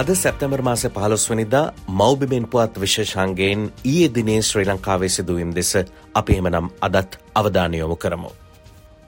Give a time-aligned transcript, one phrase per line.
[0.00, 5.72] අද සැප්තැමර් මාස පහලොස්වනිදා මෞබිමෙන් පුවත් විශේෂන්ගේෙන් ඊයේ දිනේ ශ්‍රී ලංකාවේ සිදුවීම් දෙස
[6.14, 8.30] අපි එමනම් අදත් අවධානයොමු කරමු.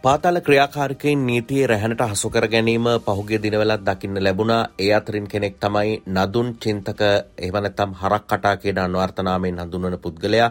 [0.05, 6.49] පාතාල ක්‍රියාකාරකයින් නීතියේ රැහැනට හසුකර ගැනීම පහුගේ දිනවලත් දකින්න ලැබුණා ඒ අතරින් කෙනෙක් තමයි නදුන්
[6.57, 7.01] චින්තක
[7.41, 10.51] එවනතම් හරක් කටා කියන අන්වර්තනාමයෙන් හඳුන්වන පුද්ගලයා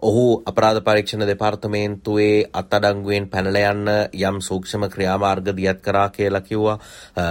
[0.00, 6.78] ඔහු අපරාධ පරීක්ෂණ දෙපාර්තමේන්තුවේ අත්අඩංගුවෙන් පැනලා යන්න යම් සූක්ෂම ක්‍රියාමාර්ග දියත් කරා කියලා කිව්වා.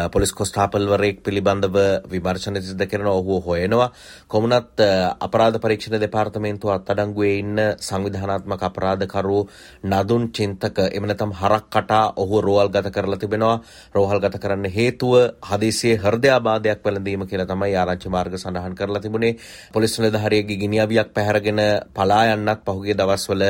[0.07, 3.89] පොලිස් කොස්තාපල්වරයෙක් පිළිබඳව විමර්ශන සිදු කරන ඔහු හොයනවා.
[4.27, 4.84] කොමුණත්
[5.20, 9.39] අපරාධ පරීක්ෂණ දෙපාර්තමේන්තුව අත්අඩංගුවේ ඉන්න සංවිධානාත්මක අපරාධකරු
[9.85, 13.57] නදුන් චින්තක එම නැත්නම් හරක් කටා ඔහු රෝහල්ගත කරලා තිබෙනවා.
[13.95, 19.35] රෝහල්ගත කරන්න හේතුව හදිසියේ හෘදයාබාධයක් වැළඳීම කියලා තමයි ආරංචි මාර්ග සඳහන් කරලා තිබුණේ.
[19.73, 23.43] පොලිස් නිලධාරියෙක්ගේ ගිනිඅවියක් පැහැරගෙන පලා යන්නත් ගොඩක් පහුගේ දවස්වල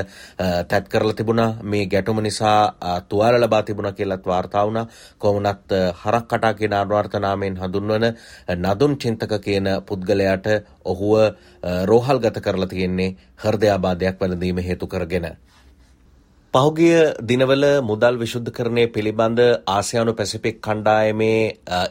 [0.67, 1.57] තැත් කරලා තිබුණා.
[1.63, 4.87] මේ ගැටුම නිසා තුවාල ලබා තිබුණා කියලත් වාර්තා වුණා.
[5.17, 8.05] කොමුණත් හරක් කටා කියන අනුවර්තනාමයෙන් හඳුන්වන
[8.57, 10.47] නදුන් චින්තක කියන පුද්ගලයාට
[10.85, 11.35] ඔහුව
[11.85, 15.37] රෝහල්ගත කරලා තියෙන්නේ හෘදයාබාධයක් වැළඳීම හේතු කරගෙන.
[16.53, 21.41] පහුගිය දිනවල මුදල් විශුද්ධකරණය පිළිබඳ ආසියානු පැසිෆික් කණ්ඩායමේ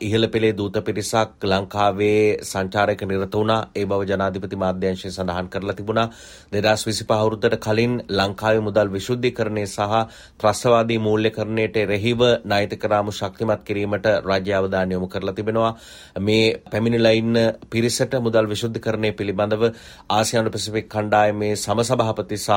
[0.01, 3.59] ඉහළ පෙළේ දූත පිරිසක් ලංකාවේ සංචාරයක නිරත වුණා.
[3.73, 6.07] ඒ බව ජනාධිපති මාධ්‍යංශය සඳහන් කරලා තිබුණා.
[6.53, 9.95] දෙදස් විසිපහ අවුරුද්දට කලින් ලංකාවේ මුදල් විශුද්ධිකරණය සහ
[10.41, 15.73] ත්‍රස්තවාදී මූල්‍යකරණයට එරෙහිව නෛතික රාමු ශක්තිමත් කිරීමට රාජ්‍ය අවධානය යොමු කරලා තිබෙනවා.
[16.21, 17.39] මේ පැමිණිලා ඉන්න
[17.71, 19.63] පිරිසට මුදල් විශුද්ධිකරණය පිළිබඳව
[20.11, 22.53] ආසියානු පැසිෆික් කණ්ඩායමේ සමසභාපති සහ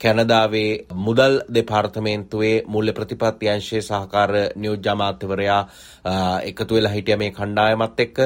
[0.00, 0.70] කැනඩාවේ
[1.04, 5.60] මුදල් දෙපාර්තමේන්තුවේ මුල්්‍ය ප්‍රතිපත්ති අංශයේ සහකාර නියෝජ්‍ය අමාත්‍යවරයා
[6.42, 8.18] එකතු වෙලා හිටිය මේ කණ්ඩායමත් එක්ක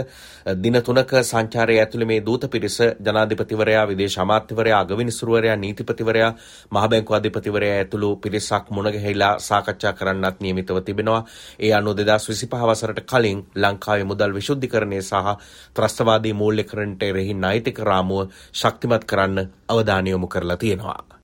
[0.57, 6.33] දින තුනක සංචාරය ඇතුළේ මේ දූත පිරිස ජනාධිපතිවරයා විදේශ අමාත්‍යවරයා අගවිනිසුරුවරයා නීතිපතිවරයා
[6.71, 11.25] මහ බැංකු අධිපතිවරයා ඇතුළු පිරිසක් මුණ ගැහිලා සාකච්ඡා කරන්නත් නියමිතව තිබෙනවා.
[11.59, 15.37] ඒ අනුව 2025 වසරට කලින් ලංකාවේ මුදල් විශුද්ධිකරණය සහ
[15.75, 21.18] ත්‍රස්තවාදී මූල්‍යකරණයට එරෙහි නෛතික රාමුව ශක්තිමත් කරන්න අවධානය යොමු කරලා තියෙනවා.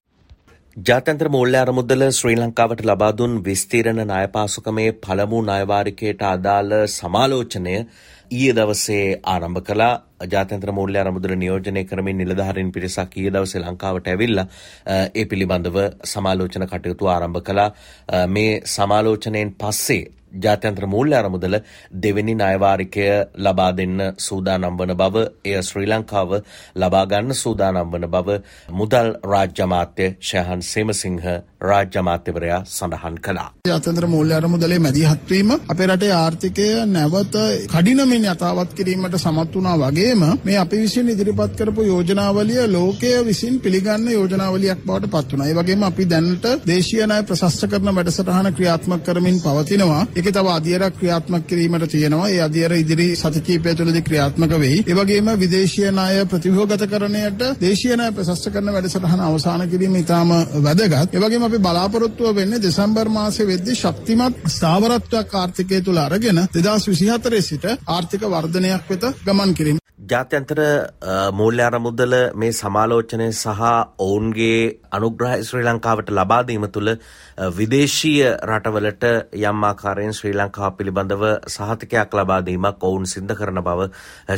[0.76, 7.74] ජාත්‍යන්තර මූල්‍ය අරමුදල ශ්‍රී ලංකාවට ලබා දුන් විස්තීරණ ණයපාසුකමේ පළමු ණයවාරිකයට අදාළ සමාලෝචනය
[8.30, 10.02] ඊයේ දවසේ ආරම්භ කළා.
[10.26, 14.46] ජාත්‍යන්තර මූල්‍ය අරමුදල නියෝජනය කරමින් නිලධාරීන් පිරිසක් ඊයේ දවසේ ලංකාවට ඇවිල්ලා
[15.14, 17.70] ඒ පිළිබඳව සමාලෝචන කටයුතු ආරම්භ කළා.
[18.28, 20.02] මේ සමාලෝචනයෙන් පස්සේ
[20.36, 21.56] ජාත්‍යන්ත්‍ර මූල්‍ය අරමුදල
[21.96, 23.06] දෙවෙනි ණයවාරිකය
[23.38, 26.30] ලබා දෙන්න සූදානම් වන බව එය ශ්‍රී ලංකාව
[26.76, 28.38] ලබා ගන්න සූදානම් වන බව
[28.72, 31.20] මුදල් රාජ්‍ය අමාත්‍ය ශයහන් සේමසිංහ
[31.64, 33.48] රාජ්‍ය අමාත්‍යවරයා සඳහන් කළා.
[33.66, 37.36] ජාත්‍යන්තර මූල්‍ය අරමුදලේ මැදිහත් වීම අපේ රටේ ආර්ථිකය නැවත
[37.68, 44.08] කඩිනමින් යථාවත් කිරීමට සමත් වුණා වගේම මේ අපි විසින් ඉදිරිපත් කරපු යෝජනාවලිය ලෝකය විසින් පිළිගන්න
[44.10, 45.48] යෝජනාවලියක් බවට පත් වුණා.
[45.48, 50.02] ඒ වගේම අපි දැනට දේශීය ණය ප්‍රශස්ත කරන වැඩසටහන ක්‍රියාත්මක කරමින් පවතිනවා.
[50.08, 52.28] ඒකේ තව අධියරක් ක්‍රියාත්මක කිරීමට තියෙනවා.
[52.28, 54.84] ඒ අධියර ඉදිරි සති කිහිපය තුළදී ක්‍රියාත්මක වෙයි.
[54.84, 61.10] ඒ වගේම විදේශීය ණය ප්‍රතිව්‍යුහගතකරණයට දේශීය ණය ප්‍රශස්ත කරන වැඩසටහන අවසන් කිරීම ඉතාම වැදගත්.
[61.10, 67.70] ඒ වගේම අපි බලාපොරොත්තුව වෙන්නේ දෙසැම්බර් මාසයේ වෙද්දී ශක්තිමත් ස්ථාවරත්වයක් ආර්ථිකය තුළ අරගෙන 2024 සිට
[67.88, 69.83] ආර්ථික වර්ධනයක් වෙත ගමන් කිරීම.
[70.04, 70.60] ජාත්‍යන්තර
[71.32, 73.60] මූල්‍ය අරමුදල මේ සමාලෝචනය සහ
[73.98, 74.58] ඔවුන්ගේ
[74.90, 76.90] අනුග්‍රහ ශ්‍රී ලංකාවට ලබා දීම තුළ
[77.50, 79.04] විදේශීය රටවලට
[79.42, 83.88] යම් ආකාරයෙන් ශ්‍රී ලංකාව පිළිබඳව සහතිකයක් ලබා දීමක් ඔවුන් සිද්ධ කරන බව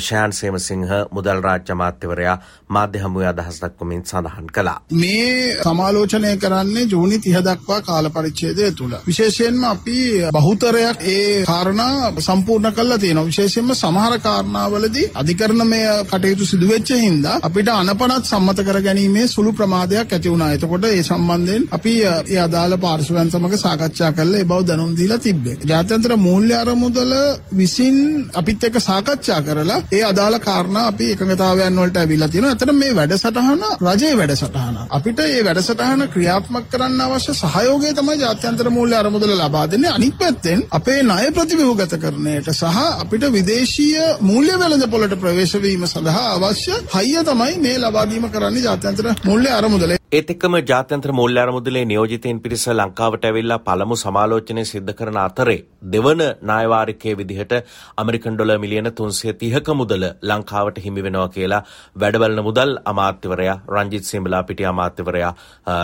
[0.01, 2.37] ශයන් සේමසිංහ මුදල් රාජ්‍ය අමාත්‍යවරයා
[2.71, 4.79] මාධ්‍ය හමුවේ අදහස් දක්වමින් සඳහන් කළා.
[4.95, 8.95] මේ සමාලෝචනය කරන්නේ ජූනි 30 දක්වා කාල පරිච්ඡේදය තුල.
[9.07, 9.99] විශේෂයෙන්ම අපි
[10.33, 13.27] බහුතරයක් ඒ කාරණා සම්පූර්ණ කරලා තියෙනවා.
[13.27, 15.11] විශේෂයෙන්ම සමහර කාරණාවලදී
[15.57, 20.51] අධිකරණමය කටයුතු සිදු වෙච්ච හින්දා අපිට අනපනත් සම්මත කර ගැනීමේ සුළු ප්‍රමාදයක් ඇති වුණා.
[20.53, 25.57] එතකොට ඒ සම්බන්ධයෙන් අපි ඒ අදාළ පාර්ශවයන් සමග සාකච්ඡා කරලා ඒ බව දැනුම් දීලා තිබ්බේ.
[25.65, 27.15] ජාත්‍යන්තර මූල්‍ය අරමුදල
[27.53, 27.99] විසින්
[28.35, 32.55] අපිත් එක්ක සාකච්ඡා කරලා ඒ අදාළ කාරණා අපි එකඟතාවයන් වලට ඇවිල්ලා තියෙනවා.
[32.57, 34.77] අතන මේ වැඩසටහන රජයේ වැඩසටහන.
[34.91, 39.97] අපිට මේ වැඩසටහන ක්‍රියාත්මක කරන්න අවශ්‍ය සහයෝගය තමයි ජාත්‍යන්තර මූල්‍ය අරමුදල ලබා දෙන්නේ.
[39.99, 47.23] අනිත් පැත්තෙන් අපේ ණය ප්‍රතිව්‍යුහගතකරණයට සහ අපිට විදේශීය මූල්‍ය වෙළඳපොළට ප්‍රවේශ වීම සඳහා අවශ්‍ය හයිය
[47.29, 49.93] තමයි මේ ලබා දීම කරන්නේ ජාත්‍යන්තර මූල්‍ය අරමුදල.
[50.17, 56.23] ඒත් එක්කම ජාත්‍යන්තර මූල්‍ය අරමුදලේ නියෝජිතයින් පිරිස ලංකාවට ඇවිල්ලා පළමු සමාලෝචනය සිද්ධ කරන අතරේ දෙවන
[56.43, 57.53] නායවාරිකයේ විදිහට
[57.97, 61.61] ඇමරිකන් ඩොලර් මිලියන 330ක මුදල ලංකාවට හිමි වෙනවා කියලා
[61.97, 65.33] වැඩබලන මුදල් අමාත්‍යවරයා රංජිත් සිම්බලා පිටිය අමාත්‍යවරයා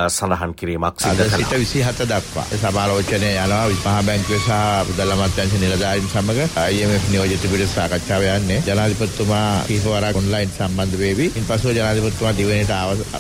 [0.09, 1.51] සඳහන් කිරීමක් සිදු කළා.
[1.51, 7.47] අද සිට 27 දක්වා සමාලෝචනය යනවා මහා බැංකුවේ සහ මුදල් අමාත්‍යාංශ නිලධාරීන් සමග IMF නියෝජිත
[7.49, 8.63] පිරිස සාකච්ඡාව යන්නේ.
[8.63, 11.31] ජනාධිපතිතුමා කීපවරක් ඔන්ලයින් සම්බන්ධ වේවි.
[11.37, 12.75] ඉන්පසු ජනාධිපතිතුමා දිවයිනට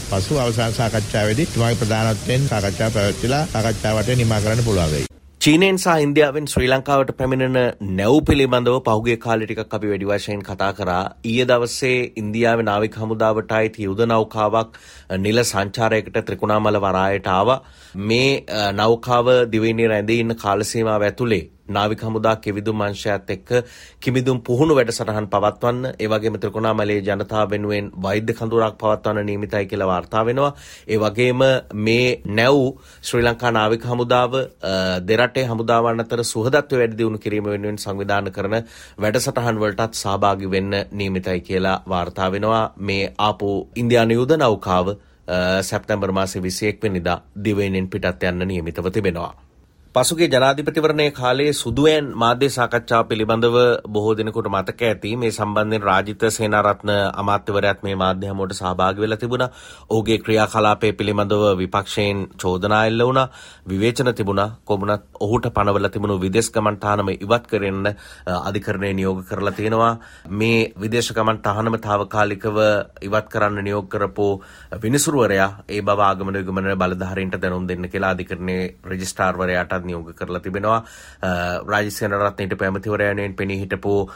[0.09, 5.07] පසු අවසාන සාකච්ඡාවේදී තුමාගේ ප්‍රධානත්වයෙන් සාකච්ඡාව පැවැත්විලා සාකච්ඡාවට නිමා කරන්න පුළුවන් වෙයි.
[5.41, 7.57] චීනයෙන් සහ ඉන්දියාවෙන් ශ්‍රී ලංකාවට පැමිණෙන
[7.99, 11.03] නැව් පිළිබඳව පහුගේ කාලෙ ටිකක් අපි වැඩි වශයෙන් කතා කරා.
[11.25, 14.79] ඊයේ දවසේ ඉන්දියාවේ නාවික හමුදාවට අයිති යුද නෞකාවක්
[15.25, 17.59] නිල සංචාරයකට ත්‍රිකුණාමල වරායට ආවා.
[18.11, 18.31] මේ
[18.81, 23.51] නෞකාව දිවයිනේ රැඳී ඉන්න කාල සීමාව ඇතුලේ නාවික හමුදා කෙවිදුම් අංශයත් එක්ක
[24.01, 30.25] කිමිදුම් පුහුණු වැඩසටහන් පවත්වන්න ඒ වගේම ත්‍රිකුණාමලයේ ජනතාව වෙනුවෙන් වෛද්‍ය කඳුරක් පවත්වන්න නියමිතයි කියලා වාර්තා
[30.25, 30.53] වෙනවා.
[30.87, 31.45] ඒ වගේම
[31.77, 32.59] මේ නැව්
[33.03, 34.33] ශ්‍රී ලංකා නාවික හමුදාව
[35.05, 38.59] දෙරටේ හමුදාවන් අතර සුහදත්වය වැඩි දියුණු කිරීම වෙනුවෙන් සංවිධානය කරන
[38.99, 42.67] වැඩසටහන් වලටත් සහභාගී වෙන්න නියමිතයි කියලා වාර්තා වෙනවා.
[42.79, 44.95] මේ ආපු ඉන්දියානු යුද නෞකාව
[45.63, 49.52] සැප්තැම්බර් මාසේ 21 වෙනිදා දිවයිනෙන් පිටත් යන්න නියමිතව තිබෙනවා.
[49.95, 53.57] පසුගේ ජනාධිපතිවරණය කාලයේ සුදුවෑන් මාධ්‍ය සාකච්ඡාව පිළිබඳව
[53.87, 59.49] බොහෝ දෙනෙකුට මතක ඇති මේ සම්බන්ධයෙන් රාජිත සේනාරත්න අමාත්‍යවරයාත් මේ මාධ්‍ය හමුවට සහභාගී වෙලා තිබුණා.
[59.91, 63.27] ඔහුගේ ක්‍රියාකලාපය පිළිබඳව විපක්ෂයෙන් චෝදනා එල්ල වුණා.
[63.67, 64.49] විවේචන තිබුණා.
[64.65, 67.91] කොමුණත් ඔහුට පනවලා තිබුණු විදේශ ගමන් තහනම ඉවත් කරන්න
[68.41, 69.93] අධිකරණය නියෝග කරලා තියෙනවා.
[70.31, 72.59] මේ විදේශ ගමන් තහනම తాවකාලිකව
[73.03, 74.31] ඉවත් කරන්න නියෝග කරපු
[74.81, 80.85] විනිසුරුවරයා ඒ බව ආගමන විගමන බලධාරීන්ට දැනුම් දෙන්න කියලා අධිකරණයේ රෙජිස්ට්‍රාර්වරයාට කාර්යයක් නියෝග කරලා තිබෙනවා.
[81.65, 84.11] රාජසේන රත්නයට පැමතිවරයණයෙන් පෙනී හිටපු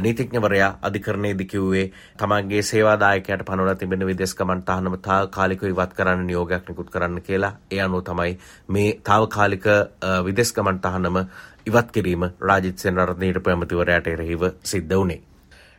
[0.00, 1.86] නීතිඥවරයා අධිකරණයේදී කිව්වේ
[2.16, 7.56] තමන්ගේ සේවාදායකයට පනවලා තිබෙන විදේශ ගමන් තහනම තාවකාලිකව ඉවත් කරන්න නියෝගයක් නිකුත් කරන්න කියලා.
[7.70, 8.38] ඒ අනුව තමයි
[8.68, 9.66] මේ තාවකාලික
[10.24, 11.18] විදේශ ගමන් තහනම
[11.66, 15.31] ඉවත් කිරීම රාජිත් සේනාරත්නයට පැමතිවරයාට එරෙහිව සිද්ධ වුණේ.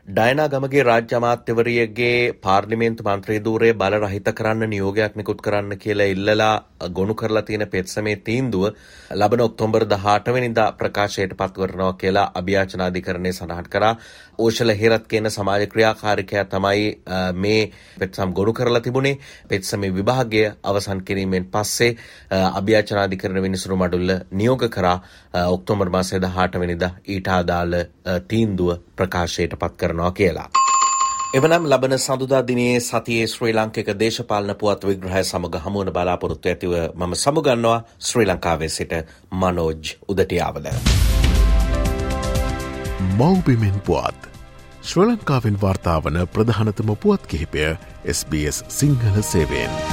[0.08, 6.90] ඩයනා ගමගේ රාජ්‍ය අමාත්‍යවරියගේ පාර්ලිමේන්තු මන්ත්‍රී ධූරය බල රහිත කරන්න නියෝගයක් නිකුත් කරන්න කියලා ඉල්ලලා
[6.90, 8.66] ගොනු කරලා තියෙන පෙත්සමේ තීන්දුව
[9.12, 13.94] ලබන ඔක්තෝබර් 18 වෙනිදා ප්‍රකාශයට පත් කරනවා කියලා අභියාචනාධිකරණය සඳහන් කරා.
[14.40, 16.84] ඕෂල හේරත් කියන සමාජ ක්‍රියාකාරිකයා තමයි
[17.36, 19.18] මේ පෙත්සම් ගොනු කරලා තිබුණේ.
[19.48, 21.96] පෙත්සමේ විභාගය අවසන් කිරීමෙන් පස්සේ
[22.52, 24.98] අභියාචනාධිකරණ විනිසුරු මඩුල්ල නියෝග කරා
[25.48, 27.80] ඔක්තෝබර් මාසයේ 18 වෙනිදා ඊට අදාළ
[28.28, 30.50] තීන්දුව ප්‍රකාශයට පත් කරනවා කියලා.
[31.34, 37.16] එවනම් ලබන සඳුදා දිනේ සතියේ ශ්‍රී ලංකික දේශපාලන පුවත් විග්‍රහය සමග හමුවන බලාපොරොත්තු ඇතිව මම
[37.16, 38.94] සමුගන්නවා ශ්‍රී ලංකාවේ සිට
[39.32, 40.68] මනෝජ් උදටියාවල.
[43.18, 44.30] මෞබිමෙන් පුවත්
[44.84, 47.68] ශ්‍ර ලංකාවෙන් වාර්තාාවන ප්‍රධානතම පුවත් කිහිපය
[48.14, 49.93] SBS සිංහල සේවෙන්.